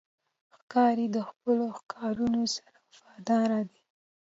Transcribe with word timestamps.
ښکاري 0.57 1.05
د 1.15 1.17
خپلو 1.29 1.65
ښکارونو 1.79 2.41
سره 2.55 2.77
وفادار 2.87 3.49
دی. 3.71 3.81